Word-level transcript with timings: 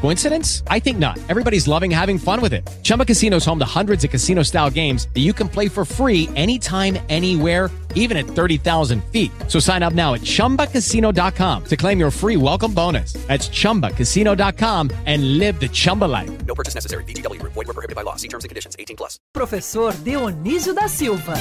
Coincidence? 0.00 0.62
I 0.68 0.78
think 0.78 0.98
not. 0.98 1.18
Everybody's 1.28 1.66
loving 1.66 1.90
having 1.90 2.18
fun 2.18 2.40
with 2.40 2.52
it. 2.52 2.68
Chumba 2.82 3.04
Casino 3.04 3.36
is 3.36 3.46
home 3.46 3.58
to 3.58 3.64
hundreds 3.64 4.04
of 4.04 4.10
casino-style 4.10 4.70
games 4.70 5.08
that 5.14 5.20
you 5.20 5.32
can 5.32 5.48
play 5.48 5.68
for 5.68 5.84
free 5.84 6.28
anytime, 6.36 6.98
anywhere, 7.08 7.70
even 7.94 8.16
at 8.18 8.26
30,000 8.26 9.02
feet. 9.04 9.30
So 9.48 9.58
sign 9.58 9.82
up 9.82 9.94
now 9.94 10.12
at 10.14 10.20
ChumbaCasino.com 10.20 11.64
to 11.64 11.76
claim 11.76 11.98
your 11.98 12.10
free 12.10 12.36
welcome 12.36 12.74
bonus. 12.74 13.14
That's 13.26 13.48
ChumbaCasino.com 13.48 14.90
and 15.06 15.38
live 15.38 15.58
the 15.60 15.68
Chumba 15.68 16.06
life. 16.06 16.30
No 16.46 16.54
purchase 16.54 16.74
necessary. 16.74 17.04
VGW 17.04 17.40
Group. 17.40 17.52
Void 17.54 17.66
were 17.68 17.74
prohibited 17.74 17.96
by 17.96 18.02
law. 18.02 18.16
See 18.16 18.28
terms 18.28 18.44
and 18.44 18.48
conditions. 18.48 18.76
18 18.78 18.96
plus. 18.96 19.18
Professor 19.32 19.92
Dionísio 19.92 20.74
da 20.74 20.88
Silva. 20.88 21.34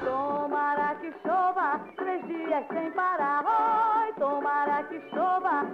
Tomara 0.00 0.94
que 1.00 1.12
chova 1.22 1.80
três 1.96 2.22
dias 2.26 2.64
sem 2.72 2.90
parar. 2.92 3.44
Oi, 3.44 4.12
tomara 4.18 4.82
que 4.84 5.00
chova 5.10 5.66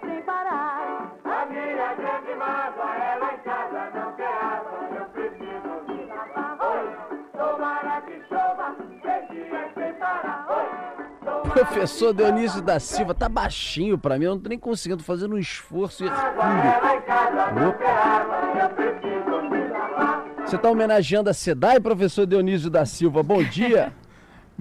sem 0.00 0.22
parar. 0.22 1.12
A 1.24 1.46
minha 1.46 1.94
grande 1.94 2.34
mágoa 2.38 2.84
lá 3.20 3.34
em 3.34 3.38
casa 3.38 3.90
não 3.94 4.12
água. 4.26 4.78
Eu 4.98 5.04
preciso 5.06 5.72
me 5.88 6.06
lavar. 6.06 6.58
Oi, 6.60 6.88
tomara 7.32 8.00
que 8.02 8.22
chova 8.28 8.76
três 9.02 9.28
dias 9.28 9.74
sem 9.74 9.94
parar. 9.94 10.46
Oi, 10.48 11.50
Professor 11.50 12.14
Dionísio 12.14 12.62
da 12.62 12.80
Silva, 12.80 13.14
tá 13.14 13.28
baixinho 13.28 13.98
pra 13.98 14.18
mim, 14.18 14.24
eu 14.24 14.34
não 14.34 14.40
tô 14.40 14.48
nem 14.48 14.58
conseguindo 14.58 15.02
fazer 15.02 15.30
um 15.30 15.36
esforço. 15.36 16.04
Você 20.44 20.58
tá 20.58 20.70
homenageando 20.70 21.30
a 21.30 21.34
SEDAI, 21.34 21.80
professor 21.80 22.26
Dionísio 22.26 22.70
da 22.70 22.84
Silva, 22.84 23.22
bom 23.22 23.42
dia. 23.42 23.92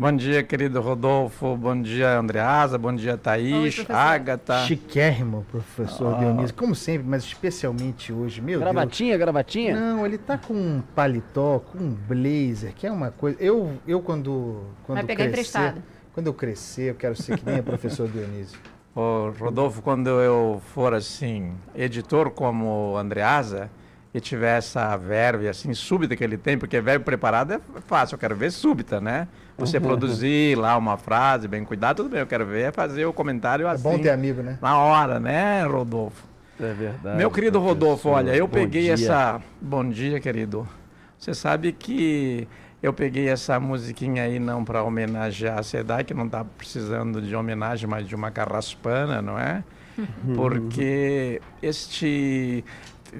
Bom 0.02 0.14
dia, 0.14 0.42
querido 0.42 0.82
Rodolfo. 0.82 1.56
Bom 1.56 1.80
dia, 1.80 2.18
Andreasa. 2.18 2.76
Bom 2.76 2.92
dia, 2.92 3.16
Thaís. 3.20 3.86
Agatha. 3.88 4.66
Chiquérrimo, 4.66 5.46
professor 5.52 6.16
Ah. 6.16 6.18
Dionísio, 6.18 6.56
como 6.56 6.74
sempre, 6.74 7.08
mas 7.08 7.24
especialmente 7.24 8.12
hoje, 8.12 8.42
meu 8.42 8.60
gravatinha, 8.60 9.16
gravatinha? 9.16 9.76
Deus. 9.76 9.86
Não, 9.86 10.04
ele 10.04 10.18
tá 10.18 10.40
com 10.40 10.56
um 10.56 10.82
paletó, 10.96 11.60
com 11.60 11.78
um 11.78 11.92
blazer, 11.94 12.74
que 12.74 12.88
é 12.88 12.92
uma 12.92 13.12
coisa. 13.12 13.38
Eu, 13.40 13.74
eu 13.88 14.02
quando, 14.02 14.64
quando 14.88 14.96
Vai 14.98 15.06
pegar 15.06 15.26
crescer, 15.26 15.40
emprestado. 15.60 15.84
quando 16.16 16.26
eu 16.26 16.34
crescer, 16.34 16.90
eu 16.90 16.96
quero 16.96 17.16
ser 17.16 17.38
que 17.38 17.46
nem 17.46 17.60
o 17.60 17.64
professor 17.64 18.10
Dionísio. 18.10 18.58
Ô, 18.96 19.30
Rodolfo, 19.40 19.84
quando 19.84 20.10
eu 20.10 20.60
for 20.74 20.96
assim, 20.96 21.54
editor 21.76 22.32
como 22.32 22.98
Andreasa 22.98 23.70
e 24.14 24.20
tiver 24.20 24.58
essa 24.58 24.98
verve 24.98 25.48
assim 25.48 25.76
súbita 25.76 26.16
que 26.16 26.24
ele 26.24 26.38
tem, 26.38 26.58
porque 26.58 26.82
verve 26.82 27.06
preparado 27.06 27.54
é 27.54 27.62
fácil, 27.86 28.16
eu 28.16 28.20
quero 28.20 28.36
ver 28.36 28.52
súbita, 28.52 29.00
né? 29.00 29.28
Você 29.62 29.80
produzir 29.82 30.58
lá 30.58 30.78
uma 30.78 30.98
frase 30.98 31.48
bem 31.48 31.64
cuidada, 31.64 31.96
tudo 31.96 32.10
bem, 32.10 32.20
eu 32.20 32.28
quero 32.28 32.46
ver 32.46 32.62
é 32.64 32.72
fazer 32.72 33.06
o 33.06 33.14
comentário 33.14 33.66
É 33.68 33.72
assim. 33.72 33.84
bom 33.84 33.98
ter 33.98 34.10
amigo, 34.10 34.42
né? 34.42 34.58
Na 34.62 34.78
hora, 34.78 35.20
né, 35.20 35.64
Rodolfo? 35.64 36.24
É 36.60 36.74
verdade. 36.74 37.18
Meu 37.18 37.32
querido 37.32 37.60
Rodolfo, 37.60 38.10
olha, 38.10 38.36
eu 38.36 38.48
peguei 38.48 38.84
dia. 38.84 38.94
essa. 38.94 39.42
Bom 39.60 39.88
dia, 39.90 40.20
querido. 40.20 40.68
Você 41.18 41.34
sabe 41.34 41.72
que 41.72 42.48
eu 42.84 42.94
peguei 42.94 43.30
essa 43.30 43.60
musiquinha 43.60 44.24
aí 44.24 44.40
não 44.40 44.64
para 44.64 44.84
homenagear 44.84 45.60
a 45.60 45.64
SEDAI, 45.64 46.04
que 46.04 46.14
não 46.14 46.28
tá 46.28 46.44
precisando 46.44 47.22
de 47.22 47.36
homenagem, 47.36 47.88
mas 47.90 48.08
de 48.08 48.16
uma 48.16 48.30
carraspana, 48.32 49.22
não 49.22 49.38
é? 49.40 49.64
Porque 50.36 51.42
este. 51.62 52.64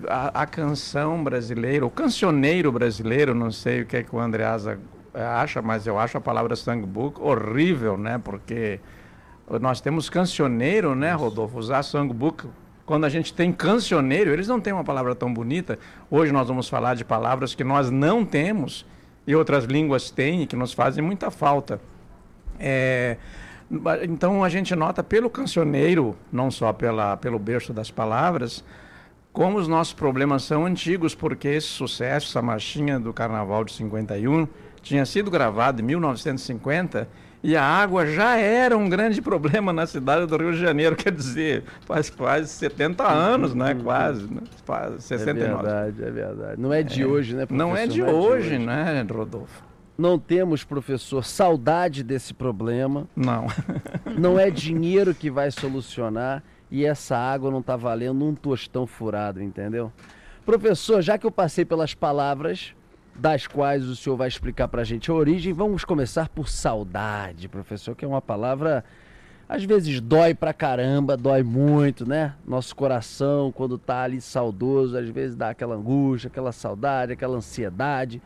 A, 0.08 0.44
a 0.44 0.46
canção 0.46 1.22
brasileira, 1.24 1.86
o 1.86 1.90
cancioneiro 1.90 2.72
brasileiro, 2.72 3.36
não 3.36 3.52
sei 3.52 3.82
o 3.82 3.86
que, 3.86 3.98
é 3.98 4.04
que 4.04 4.16
o 4.16 4.20
Andreasa 4.20 4.80
acha, 5.14 5.62
mas 5.62 5.86
eu 5.88 6.00
acho 6.00 6.18
a 6.18 6.22
palavra 6.22 6.56
songbook 6.56 7.22
horrível, 7.22 7.98
né? 7.98 8.18
Porque 8.18 8.80
nós 9.60 9.82
temos 9.82 10.10
cancioneiro, 10.10 10.96
né, 10.96 11.14
Rodolfo? 11.14 11.58
Usar 11.58 11.84
songbook. 11.84 12.48
Quando 12.86 13.06
a 13.06 13.10
gente 13.10 13.34
tem 13.34 13.52
cancioneiro, 13.52 14.32
eles 14.32 14.48
não 14.48 14.60
têm 14.60 14.74
uma 14.74 14.84
palavra 14.84 15.16
tão 15.16 15.34
bonita. 15.34 15.78
Hoje 16.10 16.32
nós 16.32 16.48
vamos 16.48 16.68
falar 16.68 16.96
de 16.96 17.06
palavras 17.06 17.56
que 17.56 17.64
nós 17.64 17.90
não 17.90 18.26
temos 18.26 18.86
e 19.26 19.36
outras 19.36 19.66
línguas 19.66 20.10
têm 20.10 20.44
e 20.44 20.48
que 20.48 20.56
nos 20.56 20.74
fazem 20.74 21.04
muita 21.04 21.30
falta. 21.30 21.80
É, 22.60 23.18
então 24.04 24.44
a 24.44 24.50
gente 24.50 24.76
nota 24.76 25.04
pelo 25.04 25.30
cancioneiro, 25.30 26.16
não 26.32 26.52
só 26.52 26.74
pela, 26.74 27.16
pelo 27.18 27.40
berço 27.40 27.72
das 27.72 27.90
palavras, 27.90 28.64
como 29.32 29.58
os 29.58 29.68
nossos 29.68 29.94
problemas 29.94 30.44
são 30.44 30.66
antigos, 30.66 31.16
porque 31.16 31.48
esse 31.48 31.68
sucesso, 31.68 32.28
essa 32.28 32.42
marchinha 32.42 33.00
do 33.00 33.14
Carnaval 33.14 33.64
de 33.64 33.72
51, 33.74 34.48
tinha 34.82 35.06
sido 35.06 35.30
gravado 35.32 35.82
em 35.82 35.86
1950 35.86 37.08
e 37.44 37.56
a 37.58 37.64
água 37.64 38.06
já 38.06 38.36
era 38.38 38.78
um 38.78 38.88
grande 38.88 39.22
problema 39.24 39.74
na 39.74 39.86
cidade 39.88 40.26
do 40.28 40.38
Rio 40.38 40.52
de 40.52 40.60
Janeiro, 40.60 40.96
quer 40.96 41.12
dizer, 41.12 41.64
faz 41.86 42.10
quase 42.10 42.50
70 42.50 43.08
anos, 43.08 43.54
né? 43.56 43.74
Quase, 43.76 44.32
né? 44.32 44.42
Faz 44.66 44.96
É 44.96 45.18
69. 45.18 45.64
verdade, 45.64 46.04
é 46.04 46.12
verdade. 46.12 46.62
Não 46.62 46.72
é 46.74 46.84
de 46.84 47.02
É. 47.02 47.06
hoje, 47.06 47.36
né, 47.36 47.46
professor? 47.46 47.68
Não 47.68 47.76
é 47.76 47.88
de 47.88 48.04
hoje, 48.04 48.58
né, 48.60 49.06
Rodolfo? 49.12 49.64
Não 49.98 50.18
temos, 50.18 50.64
professor, 50.64 51.24
saudade 51.24 52.04
desse 52.04 52.34
problema. 52.34 53.08
Não. 53.16 53.46
Não 54.18 54.40
é 54.40 54.50
dinheiro 54.52 55.14
que 55.14 55.30
vai 55.30 55.52
solucionar 55.52 56.44
e 56.72 56.86
essa 56.86 57.18
água 57.18 57.52
não 57.52 57.62
tá 57.62 57.76
valendo 57.76 58.24
um 58.26 58.34
tostão 58.34 58.88
furado, 58.88 59.42
entendeu? 59.44 59.92
Professor, 60.46 61.02
já 61.02 61.18
que 61.18 61.26
eu 61.26 61.32
passei 61.32 61.66
pelas 61.66 61.94
palavras 61.94 62.74
das 63.16 63.48
quais 63.48 63.86
o 63.88 63.96
senhor 63.96 64.16
vai 64.16 64.28
explicar 64.28 64.68
pra 64.68 64.84
gente 64.84 65.12
a 65.12 65.14
origem, 65.14 65.54
vamos 65.54 65.84
começar 65.86 66.30
por 66.30 66.48
saudade, 66.48 67.48
professor, 67.48 67.96
que 67.96 68.06
é 68.06 68.08
uma 68.08 68.22
palavra 68.22 68.84
às 69.52 69.66
vezes 69.66 70.00
dói 70.00 70.34
pra 70.34 70.54
caramba, 70.54 71.18
dói 71.18 71.44
muito, 71.44 72.08
né? 72.08 72.36
Nosso 72.48 72.74
coração, 72.74 73.52
quando 73.52 73.78
tá 73.78 74.04
ali 74.04 74.22
saudoso, 74.22 74.98
às 74.98 75.10
vezes 75.10 75.36
dá 75.36 75.50
aquela 75.50 75.76
angústia, 75.76 76.30
aquela 76.30 76.54
saudade, 76.54 77.12
aquela 77.12 77.36
ansiedade. 77.36 78.22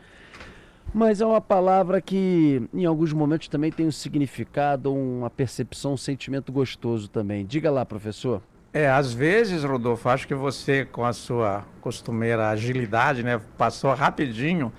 Mas 0.94 1.20
é 1.20 1.26
uma 1.26 1.40
palavra 1.40 2.00
que, 2.00 2.62
em 2.72 2.84
alguns 2.84 3.12
momentos, 3.12 3.48
também 3.48 3.72
tem 3.72 3.88
um 3.88 3.90
significado, 3.90 4.94
uma 4.94 5.28
percepção, 5.28 5.94
um 5.94 5.96
sentimento 5.96 6.52
gostoso 6.52 7.08
também. 7.08 7.44
Diga 7.44 7.72
lá, 7.72 7.84
professor. 7.84 8.40
É, 8.76 8.90
às 8.90 9.10
vezes, 9.10 9.64
Rodolfo, 9.64 10.06
acho 10.10 10.28
que 10.28 10.34
você, 10.34 10.84
com 10.84 11.02
a 11.02 11.14
sua 11.14 11.64
costumeira 11.80 12.50
agilidade, 12.50 13.22
né, 13.22 13.40
passou 13.56 13.94
rapidinho 13.94 14.70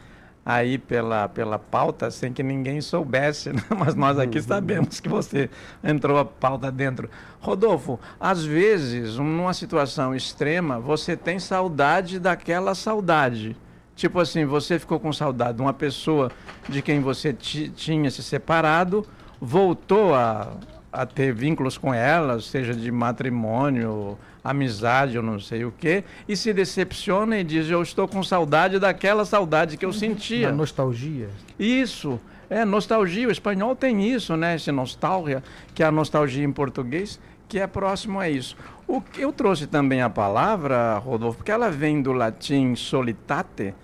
aí 0.46 0.78
pela, 0.78 1.28
pela 1.28 1.58
pauta 1.58 2.12
sem 2.12 2.32
que 2.32 2.44
ninguém 2.44 2.80
soubesse, 2.80 3.50
né? 3.58 3.64
mas 3.76 3.96
nós 3.96 4.20
aqui 4.20 4.40
sabemos 4.40 5.00
que 5.00 5.10
você 5.10 5.50
entrou 5.84 6.20
a 6.20 6.24
pauta 6.24 6.72
dentro. 6.72 7.10
Rodolfo, 7.40 8.00
às 8.20 8.46
vezes, 8.46 9.18
numa 9.18 9.52
situação 9.56 10.14
extrema, 10.14 10.80
você 10.80 11.18
tem 11.18 11.40
saudade 11.40 12.20
daquela 12.20 12.76
saudade. 12.76 13.58
Tipo 13.96 14.20
assim, 14.20 14.46
você 14.46 14.78
ficou 14.78 15.00
com 15.00 15.12
saudade 15.12 15.56
de 15.58 15.64
uma 15.64 15.74
pessoa 15.74 16.32
de 16.70 16.84
quem 16.84 17.00
você 17.00 17.34
ti- 17.34 17.70
tinha 17.70 18.12
se 18.12 18.22
separado, 18.22 19.04
voltou 19.42 20.14
a, 20.14 20.52
a 20.98 21.06
ter 21.06 21.32
vínculos 21.32 21.78
com 21.78 21.94
ela, 21.94 22.42
seja 22.42 22.74
de 22.74 22.92
matrimônio, 22.92 24.18
amizade 24.44 25.16
ou 25.16 25.24
não 25.24 25.40
sei 25.40 25.64
o 25.64 25.72
quê, 25.72 26.04
e 26.28 26.36
se 26.36 26.52
decepciona 26.52 27.38
e 27.38 27.44
diz: 27.44 27.70
Eu 27.70 27.84
estou 27.84 28.08
com 28.08 28.24
saudade 28.24 28.80
daquela 28.80 29.24
saudade 29.24 29.78
que 29.78 29.86
eu 29.86 29.94
sentia. 29.94 30.50
Na 30.50 30.58
nostalgia. 30.58 31.30
Isso, 31.60 32.20
é 32.50 32.66
nostalgia. 32.66 33.28
O 33.28 33.32
espanhol 33.32 33.76
tem 33.76 34.12
isso, 34.12 34.36
né? 34.36 34.56
Esse 34.56 34.72
nostalgia, 34.72 35.44
que 35.76 35.84
é 35.84 35.86
a 35.86 35.92
nostalgia 35.92 36.44
em 36.44 36.52
português, 36.52 37.20
que 37.48 37.60
é 37.60 37.68
próximo 37.68 38.20
a 38.20 38.28
isso. 38.28 38.58
O 38.88 39.00
que 39.00 39.22
eu 39.22 39.32
trouxe 39.32 39.68
também 39.68 40.02
a 40.02 40.10
palavra, 40.10 40.98
Rodolfo, 40.98 41.38
porque 41.38 41.52
ela 41.52 41.70
vem 41.70 42.02
do 42.02 42.12
latim 42.12 42.74
solitate, 42.74 43.76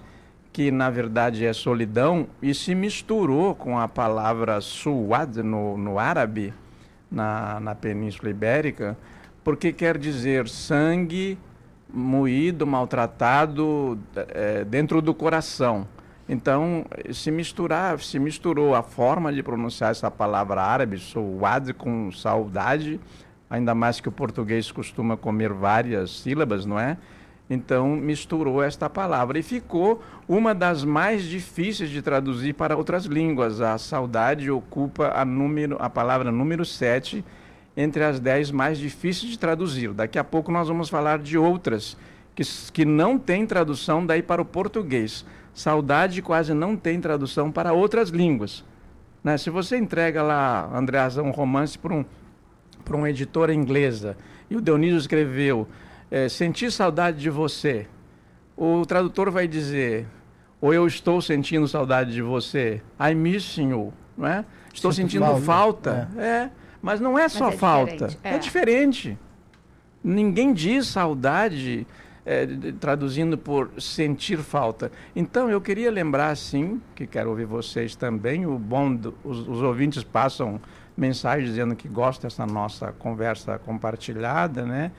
que 0.51 0.71
na 0.71 0.89
verdade 0.89 1.45
é 1.45 1.53
solidão, 1.53 2.25
e 2.41 2.55
se 2.55 2.73
misturou 2.73 3.53
com 3.53 3.77
a 3.77 3.87
palavra 3.87 4.59
suad 4.61 5.43
no, 5.43 5.77
no 5.77 5.99
árabe, 5.99 6.53
na, 7.13 7.59
na 7.59 7.75
Península 7.75 8.31
Ibérica, 8.31 8.97
porque 9.43 9.71
quer 9.71 9.97
dizer 9.97 10.49
sangue 10.49 11.37
moído, 11.93 12.65
maltratado 12.65 13.99
eh, 14.15 14.65
dentro 14.65 15.01
do 15.01 15.13
coração. 15.13 15.87
Então, 16.27 16.85
se 17.11 17.29
misturar, 17.29 17.99
se 17.99 18.17
misturou 18.17 18.73
a 18.73 18.81
forma 18.81 19.31
de 19.31 19.43
pronunciar 19.43 19.91
essa 19.91 20.09
palavra 20.09 20.61
árabe, 20.61 20.97
souad, 20.97 21.73
com 21.73 22.11
saudade, 22.11 22.99
ainda 23.49 23.75
mais 23.75 23.99
que 23.99 24.09
o 24.09 24.11
português 24.11 24.71
costuma 24.71 25.15
comer 25.15 25.53
várias 25.53 26.21
sílabas, 26.21 26.65
não 26.65 26.79
é? 26.79 26.97
Então, 27.49 27.95
misturou 27.95 28.63
esta 28.63 28.89
palavra 28.89 29.37
e 29.37 29.43
ficou 29.43 30.01
uma 30.27 30.55
das 30.55 30.83
mais 30.83 31.23
difíceis 31.23 31.89
de 31.89 32.01
traduzir 32.01 32.53
para 32.53 32.77
outras 32.77 33.05
línguas. 33.05 33.59
A 33.59 33.77
saudade 33.77 34.49
ocupa 34.49 35.11
a, 35.13 35.25
número, 35.25 35.77
a 35.79 35.89
palavra 35.89 36.31
número 36.31 36.63
7 36.65 37.23
entre 37.75 38.03
as 38.03 38.19
10 38.19 38.51
mais 38.51 38.77
difíceis 38.77 39.31
de 39.31 39.37
traduzir. 39.37 39.91
Daqui 39.93 40.17
a 40.17 40.23
pouco 40.23 40.51
nós 40.51 40.67
vamos 40.67 40.89
falar 40.89 41.19
de 41.19 41.37
outras 41.37 41.97
que, 42.35 42.43
que 42.71 42.85
não 42.85 43.17
têm 43.17 43.45
tradução 43.45 44.05
daí 44.05 44.21
para 44.21 44.41
o 44.41 44.45
português. 44.45 45.25
Saudade 45.53 46.21
quase 46.21 46.53
não 46.53 46.75
tem 46.75 46.99
tradução 46.99 47.51
para 47.51 47.73
outras 47.73 48.09
línguas. 48.09 48.63
Né? 49.23 49.37
Se 49.37 49.49
você 49.49 49.77
entrega 49.77 50.23
lá, 50.23 50.69
Andreas, 50.73 51.17
um 51.17 51.31
romance 51.31 51.77
para 51.77 51.93
um, 51.93 52.05
uma 52.91 53.09
editora 53.09 53.53
inglesa 53.53 54.17
e 54.49 54.55
o 54.55 54.61
Dionísio 54.61 54.97
escreveu 54.97 55.67
é, 56.13 56.29
Sentir 56.29 56.71
saudade 56.71 57.19
de 57.19 57.29
você, 57.31 57.87
o 58.55 58.85
tradutor 58.85 59.31
vai 59.31 59.47
dizer 59.47 60.05
ou 60.61 60.71
eu 60.71 60.85
estou 60.85 61.19
sentindo 61.19 61.67
saudade 61.67 62.13
de 62.13 62.21
você, 62.21 62.83
I'm 62.99 63.15
missing 63.15 63.71
you, 63.71 63.91
não 64.15 64.27
é? 64.27 64.45
Estou 64.71 64.91
Sinto 64.91 65.09
sentindo 65.11 65.25
falta. 65.41 66.07
falta. 66.07 66.09
É. 66.21 66.49
mas 66.83 66.99
não 66.99 67.17
é 67.17 67.27
só 67.27 67.49
é 67.49 67.51
falta, 67.53 68.07
diferente, 68.07 68.19
é. 68.23 68.35
é. 68.35 68.37
diferente. 68.37 69.19
Ninguém 70.03 70.53
diz 70.53 70.85
saudade 70.85 71.87
é, 72.23 72.45
traduzindo 72.79 73.35
por 73.35 73.71
sentir 73.79 74.37
falta. 74.37 74.91
Então, 75.15 75.49
eu 75.49 75.59
queria 75.59 75.89
lembrar, 75.89 76.37
sim, 76.37 76.79
que 76.93 77.07
quero 77.07 77.31
ouvir 77.31 77.45
vocês 77.45 77.95
também. 77.95 78.45
O 78.45 78.59
bom, 78.59 78.93
do- 78.93 79.15
os, 79.23 79.39
os 79.47 79.61
ouvintes 79.63 80.03
passam 80.03 80.61
mensagens 80.95 81.49
dizendo 81.49 81.75
que 81.75 81.87
gostam 81.87 82.29
dessa 82.29 82.45
nossa 82.45 82.91
conversa 82.91 83.57
compartilhada, 83.57 84.63
né? 84.63 84.91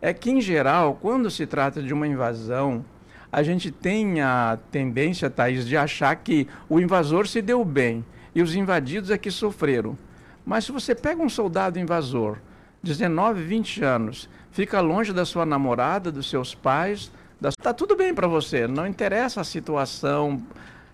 É 0.00 0.12
que, 0.12 0.30
em 0.30 0.40
geral, 0.40 0.98
quando 1.00 1.30
se 1.30 1.46
trata 1.46 1.82
de 1.82 1.92
uma 1.92 2.06
invasão, 2.06 2.84
a 3.32 3.42
gente 3.42 3.70
tem 3.70 4.20
a 4.20 4.58
tendência, 4.70 5.30
Thaís, 5.30 5.66
de 5.66 5.76
achar 5.76 6.16
que 6.16 6.48
o 6.68 6.80
invasor 6.80 7.26
se 7.26 7.40
deu 7.40 7.64
bem 7.64 8.04
e 8.34 8.42
os 8.42 8.54
invadidos 8.54 9.10
é 9.10 9.18
que 9.18 9.30
sofreram. 9.30 9.96
Mas 10.44 10.64
se 10.64 10.72
você 10.72 10.94
pega 10.94 11.22
um 11.22 11.28
soldado 11.28 11.78
invasor, 11.78 12.38
19, 12.82 13.42
20 13.42 13.84
anos, 13.84 14.28
fica 14.50 14.80
longe 14.80 15.12
da 15.12 15.24
sua 15.24 15.44
namorada, 15.44 16.10
dos 16.10 16.28
seus 16.28 16.54
pais, 16.54 17.12
da... 17.40 17.50
tá 17.52 17.72
tudo 17.72 17.94
bem 17.94 18.14
para 18.14 18.26
você, 18.26 18.66
não 18.66 18.86
interessa 18.86 19.40
a 19.42 19.44
situação 19.44 20.42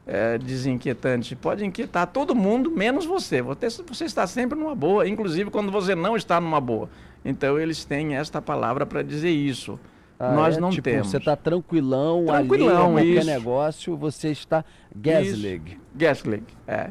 é, 0.06 0.38
desinquietante, 0.38 1.34
pode 1.34 1.64
inquietar 1.64 2.06
todo 2.06 2.34
mundo, 2.34 2.70
menos 2.70 3.04
você. 3.04 3.42
você. 3.42 3.68
Você 3.68 4.04
está 4.04 4.26
sempre 4.26 4.58
numa 4.58 4.74
boa, 4.74 5.08
inclusive 5.08 5.50
quando 5.50 5.72
você 5.72 5.94
não 5.94 6.16
está 6.16 6.40
numa 6.40 6.60
boa. 6.60 6.88
Então 7.26 7.58
eles 7.58 7.84
têm 7.84 8.14
esta 8.16 8.40
palavra 8.40 8.86
para 8.86 9.02
dizer 9.02 9.30
isso. 9.30 9.78
Ah, 10.18 10.32
Nós 10.32 10.56
é? 10.56 10.60
não 10.60 10.70
tipo, 10.70 10.84
temos. 10.84 11.08
Você 11.08 11.16
está 11.16 11.34
tranquilão, 11.36 12.24
Tranquilão, 12.26 12.96
ali, 12.96 13.06
qualquer 13.08 13.20
isso. 13.20 13.26
negócio, 13.26 13.96
você 13.96 14.30
está 14.30 14.64
gaslig. 14.94 15.78
Gaslig, 15.94 16.44
é. 16.66 16.90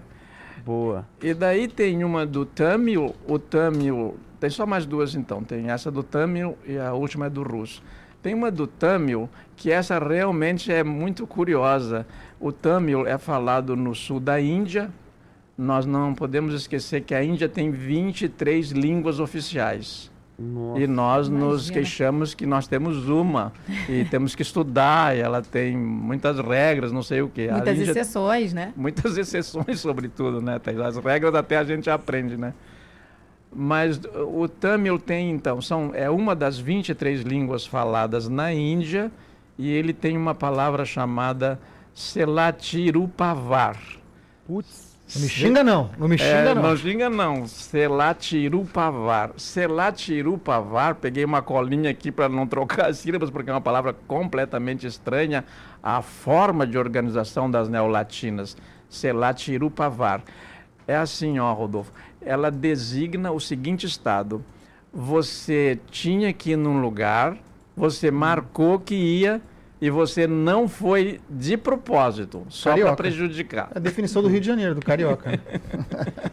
Boa. 0.64 1.08
E 1.22 1.34
daí 1.34 1.68
tem 1.68 2.04
uma 2.04 2.26
do 2.26 2.46
Tamil, 2.46 3.16
o 3.28 3.40
Tamil, 3.40 4.18
tem 4.40 4.50
só 4.50 4.66
mais 4.66 4.86
duas 4.86 5.16
então, 5.16 5.44
tem 5.44 5.70
essa 5.70 5.90
do 5.90 6.04
Tamil 6.04 6.58
e 6.68 6.78
a 6.78 6.94
última 6.94 7.28
é 7.28 7.30
do 7.30 7.44
russo. 7.44 7.82
Tem 8.22 8.34
uma 8.34 8.50
do 8.50 8.66
Tamil, 8.66 9.30
que 9.56 9.72
essa 9.72 10.00
realmente 10.00 10.72
é 10.72 10.84
muito 10.84 11.28
curiosa. 11.28 12.08
O 12.40 12.52
Tamil 12.52 13.06
é 13.06 13.18
falado 13.20 13.76
no 13.76 13.94
sul 13.94 14.20
da 14.20 14.42
Índia. 14.42 14.90
Nós 15.56 15.86
não 15.86 16.14
podemos 16.16 16.54
esquecer 16.56 17.02
que 17.02 17.14
a 17.14 17.24
Índia 17.24 17.48
tem 17.48 17.70
23 17.70 18.72
línguas 18.72 19.20
oficiais. 19.20 20.12
Nossa. 20.38 20.82
E 20.82 20.88
nós 20.88 21.30
nos 21.30 21.40
Imagina. 21.40 21.74
queixamos 21.74 22.34
que 22.34 22.46
nós 22.46 22.68
temos 22.68 23.08
uma 23.08 23.54
e 23.88 24.04
temos 24.12 24.36
que 24.36 24.42
estudar, 24.42 25.16
e 25.16 25.22
ela 25.22 25.42
tem 25.42 25.78
muitas 25.78 26.38
regras, 26.40 26.92
não 26.92 27.02
sei 27.02 27.22
o 27.22 27.30
quê. 27.30 27.50
Muitas 27.50 27.80
exceções, 27.80 28.54
né? 28.54 28.74
Muitas 28.76 29.16
exceções, 29.18 29.80
sobretudo, 29.80 30.42
né? 30.42 30.60
Thaís? 30.60 30.80
As 30.80 30.98
regras 30.98 31.34
até 31.36 31.58
a 31.58 31.64
gente 31.64 31.90
aprende, 31.90 32.36
né? 32.36 32.54
Mas 33.58 34.02
o 34.14 34.50
Tamil 34.50 35.00
tem, 35.00 35.32
então, 35.32 35.62
são, 35.62 35.92
é 35.94 36.10
uma 36.10 36.36
das 36.36 36.60
23 36.60 37.22
línguas 37.22 37.66
faladas 37.66 38.28
na 38.28 38.52
Índia 38.52 39.10
e 39.58 39.72
ele 39.72 39.94
tem 39.94 40.18
uma 40.18 40.36
palavra 40.36 40.84
chamada 40.84 41.58
Selatirupavar. 41.94 43.80
Putz. 44.46 44.95
Não 45.14 45.22
me 45.22 45.30
xinga 45.30 45.64
não, 45.64 45.90
não 46.00 46.08
me 46.08 46.18
xinga 46.18 46.30
É, 46.32 46.54
não. 46.56 46.62
não 46.64 46.78
xinga 46.78 47.10
não, 47.10 47.48
Selatirupavar. 47.48 49.32
Selatirupavar, 49.38 50.96
peguei 50.96 51.24
uma 51.24 51.44
colinha 51.44 51.92
aqui 51.92 52.12
para 52.12 52.28
não 52.28 52.48
trocar 52.48 52.88
as 52.90 52.98
sílabas, 52.98 53.30
porque 53.30 53.50
é 53.50 53.54
uma 53.54 53.62
palavra 53.62 53.94
completamente 54.08 54.88
estranha 54.88 55.46
à 55.84 56.02
forma 56.02 56.66
de 56.66 56.78
organização 56.78 57.50
das 57.50 57.70
neolatinas. 57.70 58.58
Selatirupavar. 58.90 60.22
É 60.88 60.96
assim, 60.96 61.38
ó, 61.40 61.54
Rodolfo. 61.54 61.92
Ela 62.22 62.50
designa 62.50 63.32
o 63.32 63.40
seguinte 63.40 63.86
estado. 63.86 64.44
Você 64.92 65.80
tinha 65.92 66.34
que 66.34 66.52
ir 66.52 66.56
num 66.58 66.82
lugar, 66.82 67.38
você 67.76 68.10
marcou 68.10 68.80
que 68.80 68.96
ia 68.96 69.42
e 69.86 69.90
você 69.92 70.26
não 70.26 70.68
foi 70.68 71.20
de 71.30 71.56
propósito, 71.58 72.44
só 72.50 72.76
para 72.76 72.96
prejudicar. 72.96 73.70
É 73.74 73.78
a 73.78 73.80
definição 73.82 74.22
do 74.24 74.28
Rio 74.28 74.40
de 74.42 74.48
Janeiro, 74.48 74.74
do 74.74 74.82
carioca. 74.82 75.30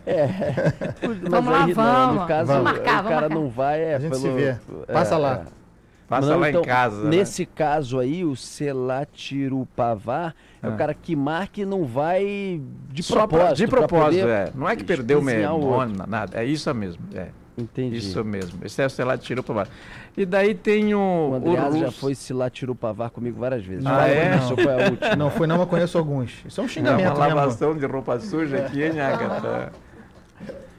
Mas 0.07 1.19
Vamos 1.31 1.53
lá, 1.53 1.65
aí, 1.65 1.75
não, 1.75 1.83
vamos. 1.85 2.21
no 2.23 2.27
caso, 2.27 2.47
Vamos 2.47 2.65
marcar, 2.65 2.93
o 2.93 2.97
vamos 2.97 3.09
cara 3.09 3.21
marcar. 3.29 3.35
não 3.35 3.49
vai, 3.51 3.81
é 3.83 3.95
A 3.95 3.99
gente 3.99 4.11
pelo... 4.11 4.23
se 4.23 4.31
vê. 4.31 4.45
é, 4.89 4.93
Passa 4.93 5.19
lá. 5.19 5.43
é. 5.47 5.63
Passa 6.09 6.29
Não, 6.29 6.41
lá 6.41 6.49
então, 6.51 6.61
em 6.61 6.65
casa. 6.65 7.05
né? 7.05 7.11
Nesse 7.11 7.47
caso 7.47 7.99
aí, 7.99 8.23
o 8.25 8.37
Selatirupavar 8.37 10.35
é 10.63 10.69
o 10.69 10.73
Ah. 10.73 10.77
cara 10.77 10.95
que 10.95 11.17
marca 11.17 11.61
e 11.61 11.65
não 11.65 11.85
vai 11.85 12.61
de 12.91 13.03
Só 13.03 13.27
propósito. 13.27 13.57
de 13.57 13.67
propósito, 13.67 14.27
é. 14.29 14.51
Não 14.55 14.69
é 14.69 14.77
que 14.77 14.85
perdeu 14.85 15.23
memória, 15.23 15.93
nada. 16.07 16.39
É 16.41 16.45
isso 16.45 16.73
mesmo. 16.75 17.03
É. 17.15 17.29
Entendi. 17.57 17.97
Isso 17.99 18.25
mesmo. 18.25 18.61
Esse 18.65 18.81
é 18.83 18.87
o 18.87 18.91
celular 18.91 19.19
tirou 19.19 19.45
para 19.45 19.55
baixo. 19.55 19.71
E 20.17 20.25
daí 20.25 20.55
tem 20.55 20.95
o. 20.95 20.99
O 20.99 21.35
Andreas 21.35 21.79
já 21.79 21.91
foi 21.93 22.15
Selatirupavar 22.15 23.11
comigo 23.11 23.39
várias 23.39 23.65
vezes. 23.65 23.85
Ah, 23.87 24.09
é? 24.09 24.27
Essa 24.37 24.55
foi 24.57 24.73
a 24.73 24.89
última. 24.91 25.17
Não 25.17 25.31
foi 25.31 25.47
não, 25.47 25.59
mas 25.59 25.69
conheço 25.69 25.99
alguns. 25.99 26.33
Isso 26.47 26.61
é 26.61 26.63
um 26.63 26.67
Não, 26.67 26.73
xingamento 26.73 27.15
uma 27.17 27.25
mesmo. 27.27 27.37
lavação 27.41 27.77
de 27.77 27.85
roupa 27.87 28.19
suja 28.21 28.57
aqui, 28.59 28.83
hein, 28.83 28.99
Agatha? 29.01 29.73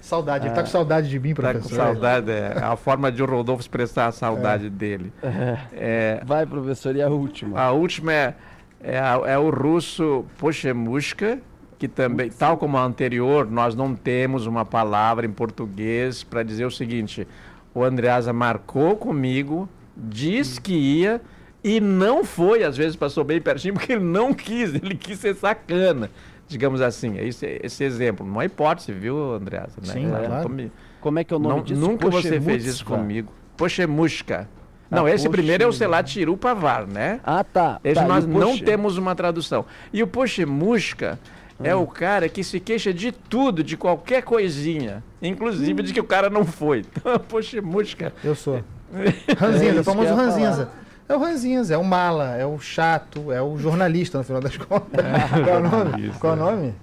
Saudade, 0.01 0.47
ele 0.47 0.53
tá 0.55 0.61
com 0.61 0.67
saudade 0.67 1.09
de 1.09 1.17
mim, 1.17 1.33
Tá 1.33 1.53
com 1.53 1.59
professor. 1.59 1.75
saudade, 1.77 2.29
é 2.29 2.57
a 2.61 2.75
forma 2.75 3.09
de 3.09 3.23
o 3.23 3.25
Rodolfo 3.25 3.61
expressar 3.61 4.07
a 4.07 4.11
saudade 4.11 4.69
dele. 4.69 5.13
É, 5.71 6.21
Vai, 6.25 6.45
professor, 6.45 6.93
e 6.95 7.01
a 7.01 7.07
última? 7.07 7.57
a 7.59 7.71
última 7.71 8.11
é, 8.11 8.33
é, 8.81 8.99
a- 8.99 9.21
é 9.25 9.37
o 9.37 9.49
russo 9.49 10.25
Poshemushka, 10.37 11.39
que 11.77 11.87
também, 11.87 12.29
tal 12.29 12.57
como 12.57 12.77
a 12.77 12.83
anterior, 12.83 13.49
nós 13.49 13.75
não 13.75 13.95
temos 13.95 14.45
uma 14.45 14.63
palavra 14.65 15.25
em 15.25 15.31
português 15.31 16.23
para 16.23 16.43
dizer 16.43 16.65
o 16.65 16.71
seguinte: 16.71 17.27
o 17.73 17.83
Andreasa 17.83 18.31
marcou 18.33 18.95
comigo, 18.95 19.67
disse 19.97 20.59
que 20.61 20.73
ia 20.73 21.21
e 21.63 21.79
não 21.79 22.23
foi, 22.23 22.63
às 22.63 22.75
vezes 22.75 22.95
passou 22.95 23.23
bem 23.23 23.39
pertinho, 23.41 23.73
porque 23.73 23.93
ele 23.93 24.03
não 24.03 24.33
quis, 24.33 24.73
ele 24.75 24.95
quis 24.95 25.19
ser 25.19 25.35
sacana. 25.35 26.09
Digamos 26.47 26.81
assim, 26.81 27.17
é 27.17 27.25
esse, 27.25 27.59
esse 27.63 27.83
exemplo. 27.83 28.25
Não 28.27 28.41
é 28.41 28.45
hipótese, 28.45 28.91
viu, 28.91 29.33
Andreasa? 29.33 29.73
Né? 29.85 29.93
Sim, 29.93 30.09
claro. 30.09 30.49
me- 30.49 30.71
Como 30.99 31.17
é 31.17 31.23
que 31.23 31.33
é 31.33 31.37
o 31.37 31.39
nome 31.39 31.55
não- 31.55 31.63
disso? 31.63 31.79
Nunca 31.81 32.09
você 32.09 32.39
fez 32.39 32.65
isso 32.65 32.85
comigo. 32.85 33.31
Pochemushka. 33.57 34.47
Ah, 34.91 34.95
Não, 34.97 35.07
esse 35.07 35.23
Poche- 35.25 35.37
primeiro 35.37 35.63
é 35.63 35.67
o 35.67 35.71
Selatiru 35.71 36.35
Pavar, 36.37 36.85
né? 36.85 37.19
Ah, 37.23 37.43
tá. 37.43 37.79
Esse 37.83 37.95
tá, 38.01 38.07
nós 38.07 38.27
não 38.27 38.57
temos 38.57 38.97
uma 38.97 39.15
tradução. 39.15 39.65
E 39.91 40.03
o 40.03 40.07
Pochemushka 40.07 41.17
É 41.61 41.75
o 41.75 41.85
cara 41.85 42.27
que 42.29 42.43
se 42.43 42.59
queixa 42.59 42.93
de 42.93 43.11
tudo, 43.11 43.63
de 43.63 43.77
qualquer 43.77 44.23
coisinha. 44.23 45.03
Inclusive 45.21 45.83
de 45.83 45.93
que 45.93 45.99
o 45.99 46.03
cara 46.03 46.29
não 46.29 46.45
foi. 46.45 46.83
Então, 46.95 47.19
Pochemushka. 47.19 48.13
Eu 48.23 48.35
sou. 48.35 48.63
É 48.95 49.33
Ranzinza, 49.33 49.71
isso 49.71 49.81
o 49.81 49.83
famoso 49.83 50.13
ranzinza. 50.13 50.69
É 51.09 51.15
o 51.15 51.19
ranzinza, 51.19 51.73
é 51.73 51.77
o 51.77 51.83
mala, 51.83 52.35
é 52.37 52.45
o 52.45 52.59
chato, 52.59 53.31
é 53.31 53.41
o 53.41 53.57
jornalista, 53.57 54.19
no 54.19 54.23
final 54.23 54.39
das 54.39 54.55
contas. 54.57 55.03
Qual 55.43 55.55
é 55.55 55.57
o 55.57 55.69
nome? 55.69 56.07
Isso, 56.07 56.19
Qual 56.19 56.33
é 56.33 56.35
o 56.35 56.39
é. 56.39 56.51
nome? 56.51 56.75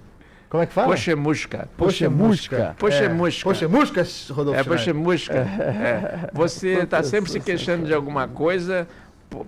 Como 0.48 0.62
é 0.62 0.66
que 0.66 0.72
fala? 0.72 0.88
Pochemushka. 0.88 1.68
Pochemushka. 1.76 2.56
É. 2.56 2.72
Pochemushka, 2.76 3.44
Rodolfo 4.32 4.58
É, 4.58 4.62
Schneider. 4.64 4.64
Pochemushka. 4.64 5.34
É. 5.38 6.30
Você 6.32 6.68
está 6.80 7.02
sempre 7.04 7.30
se 7.30 7.38
queixando 7.38 7.86
de 7.86 7.94
alguma 7.94 8.26
coisa. 8.26 8.88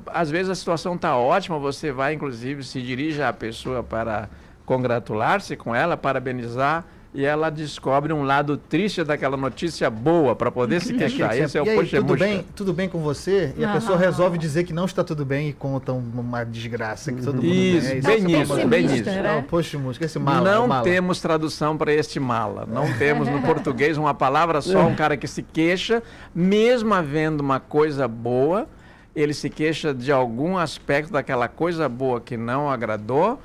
Às 0.07 0.31
vezes 0.31 0.49
a 0.49 0.55
situação 0.55 0.95
está 0.95 1.17
ótima, 1.17 1.59
você 1.59 1.91
vai, 1.91 2.14
inclusive, 2.14 2.62
se 2.62 2.81
dirige 2.81 3.21
à 3.21 3.33
pessoa 3.33 3.83
para 3.83 4.29
congratular-se 4.73 5.55
com 5.55 5.75
ela, 5.75 5.99
parabenizar, 5.99 6.85
e 7.14 7.26
ela 7.26 7.50
descobre 7.50 8.11
um 8.11 8.23
lado 8.23 8.57
triste 8.57 9.05
daquela 9.05 9.37
notícia 9.37 9.91
boa 9.91 10.35
para 10.35 10.50
poder 10.50 10.81
se 10.83 10.95
queixar. 10.95 11.37
Esse 11.37 11.59
é 11.59 11.62
o 11.62 11.67
e 11.67 11.69
aí, 11.69 11.76
Poxa 11.76 11.97
tudo 11.99 12.17
bem, 12.17 12.47
tudo 12.57 12.73
bem 12.73 12.88
com 12.88 13.00
você? 13.00 13.52
E 13.59 13.62
a 13.62 13.75
pessoa 13.75 13.99
resolve 13.99 14.38
dizer 14.38 14.64
que 14.64 14.73
não 14.73 14.87
está 14.87 15.05
tudo 15.05 15.26
bem 15.26 15.50
e 15.50 15.52
conta 15.52 15.93
uma 15.93 16.43
desgraça 16.43 17.12
que 17.12 17.21
todo 17.21 17.35
mundo 17.35 17.45
Isso, 17.45 17.87
tem. 17.87 17.99
É 17.99 18.00
bem 18.00 18.25
que 18.25 18.35
é 18.35 18.43
isso, 18.43 18.67
bem 18.67 18.87
isso. 18.87 19.11
Não, 19.23 19.43
poxa, 19.43 19.79
música, 19.79 20.07
esse 20.07 20.19
mala, 20.19 20.55
não 20.55 20.67
mala. 20.67 20.85
temos 20.85 21.21
tradução 21.21 21.76
para 21.76 21.93
este 21.93 22.19
mala. 22.19 22.67
Não 22.67 22.91
temos 22.97 23.29
no 23.29 23.43
português 23.43 23.99
uma 23.99 24.14
palavra 24.14 24.62
só, 24.62 24.87
um 24.87 24.95
cara 24.95 25.14
que 25.14 25.29
se 25.29 25.43
queixa, 25.43 26.02
mesmo 26.35 26.95
havendo 26.95 27.43
uma 27.43 27.61
coisa 27.61 28.09
boa, 28.09 28.67
ele 29.14 29.35
se 29.35 29.50
queixa 29.50 29.93
de 29.93 30.11
algum 30.11 30.57
aspecto 30.57 31.12
daquela 31.12 31.47
coisa 31.47 31.91
boa 31.91 32.23
que 32.23 32.38
não 32.38 32.71
agradou. 32.71 33.38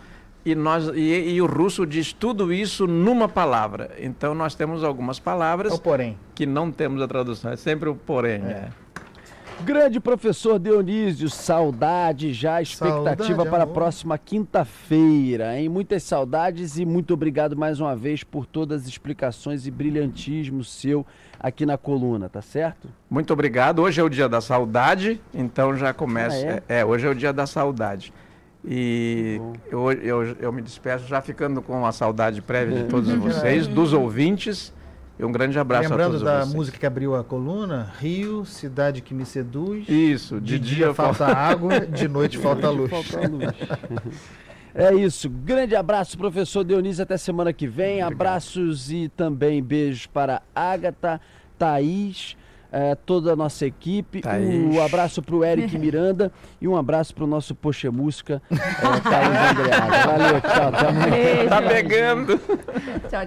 E, 0.49 0.55
nós, 0.55 0.87
e, 0.95 1.31
e 1.33 1.41
o 1.41 1.45
russo 1.45 1.85
diz 1.85 2.13
tudo 2.13 2.53
isso 2.53 2.87
numa 2.87 3.27
palavra. 3.27 3.91
Então 3.99 4.33
nós 4.33 4.55
temos 4.55 4.83
algumas 4.83 5.19
palavras 5.19 5.73
É 5.73 5.75
o 5.75 5.79
porém. 5.79 6.17
que 6.33 6.45
não 6.45 6.71
temos 6.71 7.01
a 7.01 7.07
tradução. 7.07 7.51
É 7.51 7.57
sempre 7.57 7.89
o 7.89 7.95
porém. 7.95 8.41
é. 8.43 8.69
Grande 9.65 9.99
professor 9.99 10.59
Dionísio, 10.59 11.31
saudade 11.31 12.31
já, 12.31 12.61
expectativa 12.61 13.25
Saudade, 13.27 13.49
para 13.49 13.57
a 13.57 13.63
amor. 13.63 13.73
próxima 13.73 14.15
quinta-feira, 14.15 15.59
hein? 15.59 15.67
Muitas 15.67 16.03
saudades 16.03 16.77
e 16.77 16.85
muito 16.85 17.13
obrigado 17.15 17.57
mais 17.57 17.79
uma 17.79 17.95
vez 17.95 18.23
por 18.23 18.45
todas 18.45 18.83
as 18.83 18.87
explicações 18.87 19.65
e 19.65 19.71
brilhantismo 19.71 20.63
seu 20.63 21.03
aqui 21.39 21.65
na 21.65 21.75
coluna, 21.75 22.29
tá 22.29 22.39
certo? 22.41 22.87
Muito 23.09 23.33
obrigado. 23.33 23.79
Hoje 23.81 23.99
é 23.99 24.03
o 24.03 24.09
dia 24.09 24.29
da 24.29 24.41
saudade, 24.41 25.19
então 25.33 25.75
já 25.75 25.91
começa. 25.91 26.61
Ah, 26.69 26.73
é? 26.73 26.85
hoje 26.85 27.07
é 27.07 27.09
o 27.09 27.15
dia 27.15 27.33
da 27.33 27.47
saudade. 27.47 28.13
E 28.69 29.39
eu, 29.71 29.91
eu, 29.93 30.23
eu 30.39 30.51
me 30.51 30.61
despeço 30.61 31.07
já 31.07 31.21
ficando 31.21 31.61
com 31.61 31.85
a 31.85 31.91
saudade 31.93 32.41
prévia 32.41 32.83
de 32.83 32.89
todos 32.89 33.09
vocês, 33.13 33.65
dos 33.65 33.93
ouvintes. 33.93 34.73
E 35.17 35.23
um 35.23 35.31
grande 35.31 35.57
abraço 35.57 35.85
a 35.85 35.89
Lembrando 35.89 36.11
todos 36.11 36.21
da 36.21 36.41
vocês. 36.41 36.53
música 36.53 36.77
que 36.77 36.85
abriu 36.85 37.15
a 37.15 37.23
coluna, 37.23 37.91
Rio, 37.97 38.45
cidade 38.45 39.01
que 39.01 39.13
me 39.13 39.25
seduz. 39.25 39.87
Isso, 39.87 40.39
de, 40.39 40.59
dia, 40.59 40.93
falta 40.93 41.25
água, 41.33 41.79
de 41.79 42.07
noite 42.07 42.37
falta 42.37 42.69
luz. 42.69 42.91
Falta 42.91 43.27
luz. 43.27 43.45
É 44.79 44.93
isso. 44.93 45.27
Grande 45.27 45.75
abraço, 45.75 46.15
professor 46.15 46.63
Dionísio. 46.63 47.01
Até 47.01 47.17
semana 47.17 47.51
que 47.51 47.65
vem. 47.65 47.99
Abraços 48.03 48.91
e 48.91 49.09
também 49.09 49.63
beijos 49.63 50.05
para 50.05 50.43
Agatha, 50.53 51.19
Thaís, 51.57 52.37
eh, 52.77 52.95
toda 53.07 53.33
a 53.33 53.35
nossa 53.35 53.65
equipe. 53.65 54.21
Thaís. 54.21 54.53
Um 54.53 54.83
abraço 54.83 55.19
para 55.21 55.35
o 55.35 55.43
Eric 55.43 55.75
Miranda 55.79 56.31
e 56.61 56.67
um 56.67 56.77
abraço 56.77 57.13
para 57.15 57.23
o 57.23 57.27
nosso 57.27 57.55
Poxa 57.55 57.91
Música, 57.91 58.39
eh, 58.51 58.55
Thaís 58.55 59.51
Andreada. 59.51 60.07
Valeu, 60.07 60.41
tchau. 60.41 60.87
Amanhã. 60.87 61.49
Tá 61.49 61.61
pegando. 61.63 62.39
Tchau, 63.09 63.25